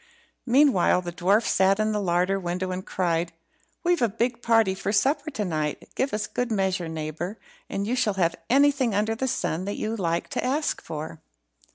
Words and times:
Meanwhile 0.47 1.03
the 1.03 1.11
dwarf 1.11 1.45
sat 1.45 1.79
in 1.79 1.91
the 1.91 2.01
larder 2.01 2.39
window 2.39 2.71
and 2.71 2.83
cried 2.83 3.33
"We've 3.83 4.01
a 4.01 4.09
big 4.09 4.41
party 4.41 4.73
for 4.73 4.91
supper 4.91 5.29
to 5.29 5.45
night; 5.45 5.89
give 5.93 6.11
us 6.11 6.25
good 6.25 6.51
measure, 6.51 6.87
neighbour, 6.89 7.37
and 7.69 7.85
you 7.85 7.95
shall 7.95 8.15
have 8.15 8.35
anything 8.49 8.95
under 8.95 9.13
the 9.13 9.27
sun 9.27 9.65
that 9.65 9.77
you 9.77 9.95
like 9.95 10.27
to 10.29 10.43
ask 10.43 10.81
for." 10.81 11.21